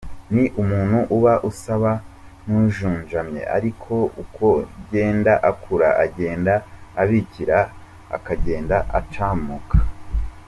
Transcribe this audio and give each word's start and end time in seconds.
Ni 0.33 0.45
umuntu 0.61 0.97
uba 1.15 1.33
usaba 1.49 1.91
n’ujunjamye 2.45 3.41
ariko 3.57 3.93
uko 4.23 4.45
genda 4.91 5.33
akura 5.51 5.87
agenda 6.05 6.53
abikira 7.01 7.59
akagenda 8.17 8.77
acamuka. 8.99 9.77